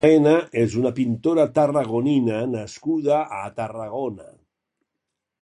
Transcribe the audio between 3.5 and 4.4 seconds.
Tarragona.